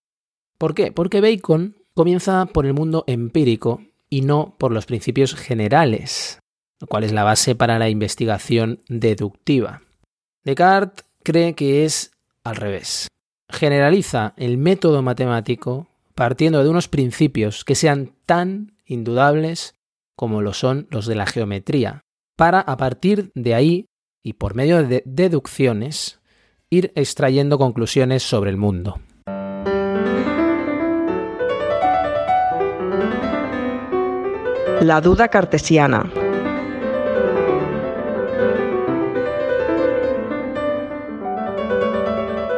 ¿Por 0.57 0.75
qué? 0.75 0.93
Porque 0.93 1.21
Bacon 1.21 1.77
comienza 1.93 2.47
por 2.47 2.67
el 2.67 2.73
mundo 2.73 3.05
empírico 3.07 3.83
y 4.09 4.23
no 4.23 4.55
por 4.59 4.73
los 4.73 4.87
principios 4.87 5.35
generales, 5.35 6.39
lo 6.81 6.87
cual 6.87 7.05
es 7.05 7.13
la 7.13 7.25
base 7.25 7.55
para 7.55 7.79
la 7.79 7.89
investigación 7.89 8.81
deductiva. 8.89 9.83
Descartes 10.45 11.05
cree 11.25 11.55
que 11.55 11.85
es 11.85 12.13
al 12.45 12.57
revés. 12.57 13.09
Generaliza 13.49 14.35
el 14.37 14.57
método 14.57 15.03
matemático 15.03 15.89
partiendo 16.15 16.63
de 16.63 16.71
unos 16.71 16.89
principios 16.89 17.65
que 17.65 17.75
sean 17.75 18.13
tan 18.25 18.73
indudables 18.87 19.76
como 20.17 20.41
lo 20.43 20.53
son 20.53 20.89
los 20.91 21.07
de 21.07 21.15
la 21.15 21.27
geometría, 21.27 22.03
para 22.37 22.61
a 22.61 22.77
partir 22.77 23.31
de 23.35 23.55
ahí 23.55 23.87
y 24.25 24.33
por 24.33 24.55
medio 24.55 24.83
de 24.83 25.03
deducciones 25.07 26.21
ir 26.71 26.93
extrayendo 26.97 27.59
conclusiones 27.59 28.23
sobre 28.23 28.51
el 28.51 28.57
mundo. 28.57 28.99
La 34.81 35.01
duda 35.01 35.29
cartesiana. 35.29 36.11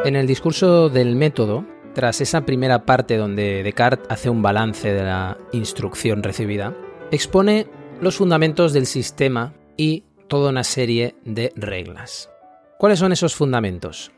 En 0.05 0.15
el 0.15 0.25
discurso 0.25 0.89
del 0.89 1.15
método, 1.15 1.65
tras 1.93 2.19
esa 2.19 2.41
primera 2.41 2.85
parte 2.85 3.15
donde 3.17 3.63
Descartes 3.63 4.07
hace 4.09 4.29
un 4.29 4.41
balance 4.41 4.91
de 4.91 5.03
la 5.03 5.37
instrucción 5.51 6.23
recibida, 6.23 6.73
expone 7.11 7.67
los 8.01 8.17
fundamentos 8.17 8.71
del 8.71 8.85
sistema 8.85 9.53
y 9.77 10.03
toda 10.27 10.51
una 10.51 10.63
serie 10.63 11.15
de 11.25 11.51
reglas. 11.55 12.29
¿Cuáles 12.77 12.99
son 12.99 13.11
esos 13.11 13.35
fundamentos? 13.35 14.11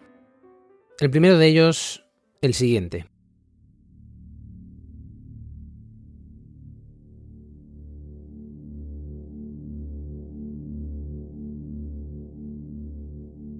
El 0.99 1.10
primero 1.10 1.38
de 1.38 1.47
ellos, 1.47 2.04
el 2.41 2.54
siguiente. 2.54 3.08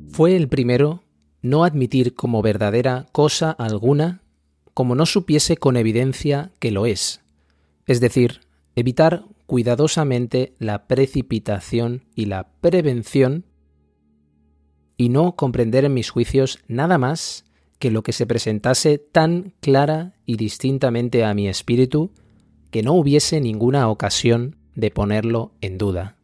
Fue 0.10 0.36
el 0.36 0.50
primero 0.50 1.04
no 1.42 1.64
admitir 1.64 2.14
como 2.16 2.42
verdadera 2.42 3.08
cosa 3.14 3.52
alguna 3.52 4.22
como 4.74 4.94
no 4.94 5.06
supiese 5.06 5.58
con 5.58 5.78
evidencia 5.78 6.52
que 6.60 6.72
lo 6.72 6.86
es, 6.86 7.22
es 7.88 8.00
decir, 8.00 8.42
evitar 8.76 9.26
cuidadosamente 9.46 10.56
la 10.60 10.88
precipitación 10.88 12.06
y 12.16 12.26
la 12.26 12.52
prevención 12.62 13.46
y 14.98 15.10
no 15.10 15.36
comprender 15.36 15.86
en 15.86 15.94
mis 15.94 16.10
juicios 16.10 16.60
nada 16.68 16.98
más 16.98 17.46
que 17.80 17.92
lo 17.92 18.04
que 18.04 18.14
se 18.14 18.28
presentase 18.28 19.00
tan 19.00 19.54
clara 19.60 20.14
y 20.26 20.38
distintamente 20.38 21.26
a 21.26 21.34
mi 21.34 21.48
espíritu 21.48 22.12
que 22.70 22.84
no 22.84 22.94
hubiese 22.94 23.42
ninguna 23.42 23.90
ocasión 23.90 24.56
de 24.76 24.92
ponerlo 24.92 25.54
en 25.62 25.78
duda. 25.78 26.18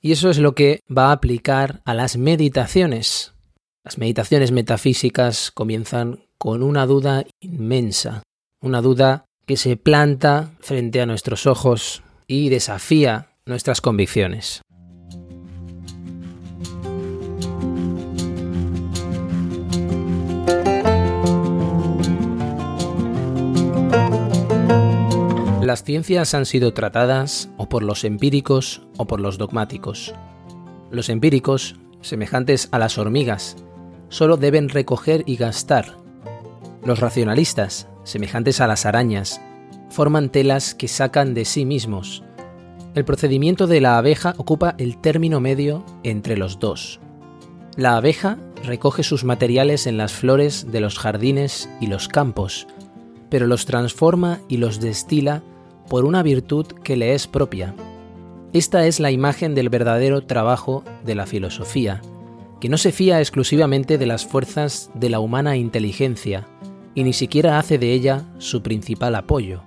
Y 0.00 0.12
eso 0.12 0.30
es 0.30 0.38
lo 0.38 0.54
que 0.54 0.84
va 0.88 1.08
a 1.08 1.12
aplicar 1.12 1.82
a 1.84 1.92
las 1.92 2.16
meditaciones. 2.16 3.34
Las 3.82 3.98
meditaciones 3.98 4.52
metafísicas 4.52 5.50
comienzan 5.50 6.25
con 6.38 6.62
una 6.62 6.86
duda 6.86 7.24
inmensa, 7.40 8.22
una 8.60 8.82
duda 8.82 9.24
que 9.46 9.56
se 9.56 9.76
planta 9.76 10.50
frente 10.60 11.00
a 11.00 11.06
nuestros 11.06 11.46
ojos 11.46 12.02
y 12.26 12.48
desafía 12.48 13.30
nuestras 13.46 13.80
convicciones. 13.80 14.62
Las 25.62 25.82
ciencias 25.82 26.32
han 26.34 26.46
sido 26.46 26.72
tratadas 26.74 27.48
o 27.56 27.68
por 27.68 27.82
los 27.82 28.04
empíricos 28.04 28.82
o 28.96 29.06
por 29.06 29.20
los 29.20 29.36
dogmáticos. 29.36 30.14
Los 30.90 31.08
empíricos, 31.08 31.74
semejantes 32.02 32.68
a 32.70 32.78
las 32.78 32.98
hormigas, 32.98 33.56
solo 34.08 34.36
deben 34.36 34.68
recoger 34.68 35.24
y 35.26 35.36
gastar. 35.36 36.05
Los 36.86 37.00
racionalistas, 37.00 37.88
semejantes 38.04 38.60
a 38.60 38.68
las 38.68 38.86
arañas, 38.86 39.40
forman 39.90 40.28
telas 40.28 40.72
que 40.72 40.86
sacan 40.86 41.34
de 41.34 41.44
sí 41.44 41.64
mismos. 41.64 42.22
El 42.94 43.04
procedimiento 43.04 43.66
de 43.66 43.80
la 43.80 43.98
abeja 43.98 44.34
ocupa 44.36 44.76
el 44.78 44.96
término 44.98 45.40
medio 45.40 45.84
entre 46.04 46.36
los 46.36 46.60
dos. 46.60 47.00
La 47.76 47.96
abeja 47.96 48.38
recoge 48.62 49.02
sus 49.02 49.24
materiales 49.24 49.88
en 49.88 49.96
las 49.96 50.12
flores 50.12 50.70
de 50.70 50.80
los 50.80 50.96
jardines 50.96 51.68
y 51.80 51.88
los 51.88 52.06
campos, 52.06 52.68
pero 53.30 53.48
los 53.48 53.66
transforma 53.66 54.38
y 54.46 54.58
los 54.58 54.78
destila 54.78 55.42
por 55.88 56.04
una 56.04 56.22
virtud 56.22 56.66
que 56.84 56.94
le 56.94 57.14
es 57.14 57.26
propia. 57.26 57.74
Esta 58.52 58.86
es 58.86 59.00
la 59.00 59.10
imagen 59.10 59.56
del 59.56 59.70
verdadero 59.70 60.22
trabajo 60.22 60.84
de 61.04 61.16
la 61.16 61.26
filosofía, 61.26 62.00
que 62.60 62.68
no 62.68 62.78
se 62.78 62.92
fía 62.92 63.18
exclusivamente 63.18 63.98
de 63.98 64.06
las 64.06 64.24
fuerzas 64.24 64.88
de 64.94 65.10
la 65.10 65.18
humana 65.18 65.56
inteligencia, 65.56 66.46
y 66.96 67.04
ni 67.04 67.12
siquiera 67.12 67.60
hace 67.60 67.78
de 67.78 67.92
ella 67.92 68.24
su 68.38 68.62
principal 68.62 69.14
apoyo, 69.14 69.62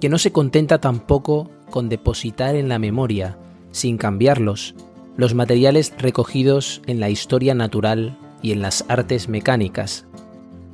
que 0.00 0.08
no 0.08 0.18
se 0.18 0.32
contenta 0.32 0.80
tampoco 0.80 1.50
con 1.70 1.88
depositar 1.88 2.56
en 2.56 2.68
la 2.68 2.80
memoria, 2.80 3.38
sin 3.70 3.98
cambiarlos, 3.98 4.74
los 5.16 5.34
materiales 5.34 5.92
recogidos 5.98 6.82
en 6.86 6.98
la 6.98 7.10
historia 7.10 7.54
natural 7.54 8.18
y 8.42 8.52
en 8.52 8.62
las 8.62 8.84
artes 8.88 9.28
mecánicas, 9.28 10.06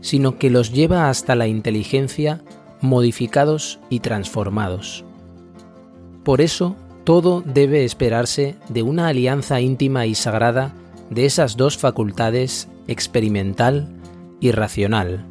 sino 0.01 0.39
que 0.39 0.49
los 0.49 0.73
lleva 0.73 1.11
hasta 1.11 1.35
la 1.35 1.49
inteligencia 1.49 2.41
modificados 2.81 3.81
y 3.91 4.01
transformados. 4.01 5.05
Por 6.23 6.41
eso, 6.41 6.77
todo 7.03 7.43
debe 7.45 7.85
esperarse 7.85 8.55
de 8.69 8.83
una 8.83 9.09
alianza 9.09 9.61
íntima 9.61 10.07
y 10.07 10.15
sagrada 10.15 10.73
de 11.11 11.27
esas 11.27 11.57
dos 11.57 11.77
facultades 11.77 12.69
experimental 12.87 13.89
y 14.39 14.53
racional, 14.53 15.27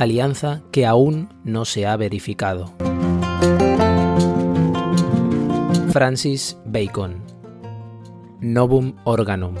alianza 0.00 0.62
que 0.72 0.86
aún 0.86 1.28
no 1.44 1.66
se 1.66 1.86
ha 1.86 1.94
verificado. 1.98 2.72
Francis 5.92 6.56
Bacon 6.64 7.22
Novum 8.40 8.94
Organum 9.04 9.56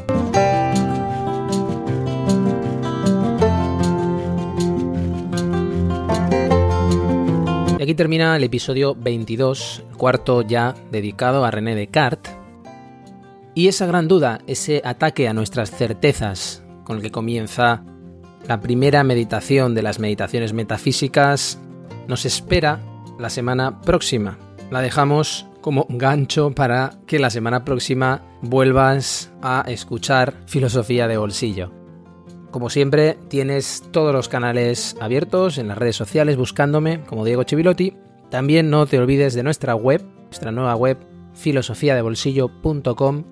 Y 7.78 7.82
aquí 7.82 7.94
termina 7.94 8.36
el 8.36 8.44
episodio 8.44 8.94
22, 8.94 9.84
el 9.90 9.96
cuarto 9.98 10.40
ya 10.40 10.74
dedicado 10.90 11.44
a 11.44 11.50
René 11.50 11.74
Descartes. 11.74 12.34
Y 13.54 13.68
esa 13.68 13.84
gran 13.84 14.08
duda, 14.08 14.40
ese 14.46 14.80
ataque 14.84 15.28
a 15.28 15.34
nuestras 15.34 15.70
certezas 15.70 16.62
con 16.84 16.96
el 16.96 17.02
que 17.02 17.10
comienza 17.10 17.84
la 18.46 18.60
primera 18.60 19.04
meditación 19.04 19.74
de 19.74 19.82
las 19.82 19.98
meditaciones 19.98 20.52
metafísicas, 20.52 21.58
nos 22.08 22.24
espera 22.24 22.80
la 23.18 23.30
semana 23.30 23.80
próxima. 23.82 24.38
La 24.70 24.80
dejamos 24.80 25.46
como 25.60 25.86
gancho 25.88 26.52
para 26.52 26.92
que 27.06 27.18
la 27.18 27.30
semana 27.30 27.64
próxima 27.64 28.22
vuelvas 28.42 29.32
a 29.42 29.64
escuchar 29.68 30.34
filosofía 30.46 31.06
de 31.06 31.18
bolsillo. 31.18 31.72
Como 32.50 32.70
siempre, 32.70 33.16
tienes 33.28 33.84
todos 33.92 34.12
los 34.12 34.28
canales 34.28 34.96
abiertos 35.00 35.58
en 35.58 35.68
las 35.68 35.78
redes 35.78 35.96
sociales 35.96 36.36
buscándome 36.36 37.02
como 37.04 37.24
Diego 37.24 37.44
Chivilotti. 37.44 37.96
También 38.28 38.70
no 38.70 38.86
te 38.86 38.98
olvides 38.98 39.34
de 39.34 39.42
nuestra 39.42 39.74
web, 39.74 40.02
nuestra 40.24 40.50
nueva 40.50 40.74
web 40.74 40.98
filosofiadebolsillo.com, 41.34 43.24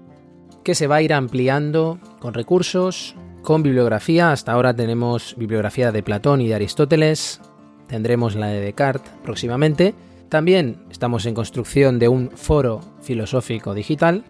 que 0.62 0.75
se 0.75 0.87
va 0.87 0.97
a 0.97 1.03
ir 1.03 1.12
ampliando 1.12 1.99
con 2.21 2.35
recursos, 2.35 3.16
con 3.49 3.63
bibliografía. 3.63 4.31
Hasta 4.31 4.53
ahora 4.53 4.77
tenemos 4.77 5.35
bibliografía 5.39 5.91
de 5.91 6.03
Platón 6.03 6.43
y 6.43 6.49
de 6.49 6.55
Aristóteles. 6.55 7.41
Tendremos 7.87 8.35
la 8.35 8.49
de 8.49 8.61
Descartes 8.61 9.11
próximamente. 9.25 9.95
También 10.29 10.85
estamos 10.91 11.25
en 11.25 11.33
construcción 11.33 11.99
de 11.99 12.09
un 12.09 12.31
foro 12.31 12.83
filosófico 13.01 13.73
digital. 13.73 14.25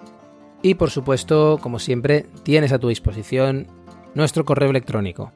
Y 0.62 0.74
por 0.74 0.90
supuesto, 0.90 1.58
como 1.60 1.80
siempre, 1.80 2.26
tienes 2.44 2.70
a 2.70 2.78
tu 2.78 2.90
disposición 2.90 3.66
nuestro 4.14 4.44
correo 4.44 4.70
electrónico. 4.70 5.32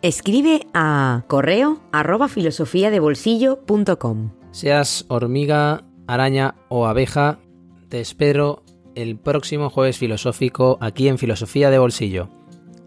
Escribe 0.00 0.68
a 0.72 1.24
correo 1.26 1.80
arroba 1.90 2.28
filosofiadebolsillo.com. 2.28 4.30
Seas 4.52 5.06
hormiga, 5.08 5.82
araña 6.06 6.54
o 6.68 6.86
abeja, 6.86 7.40
te 7.88 8.00
espero 8.00 8.62
el 8.94 9.18
próximo 9.18 9.70
jueves 9.70 9.98
filosófico 9.98 10.78
aquí 10.80 11.08
en 11.08 11.18
Filosofía 11.18 11.70
de 11.70 11.80
Bolsillo. 11.80 12.37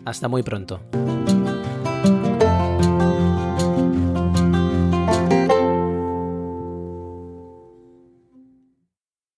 Hasta 0.06 0.28
muy 0.28 0.44
pronto. 0.44 0.82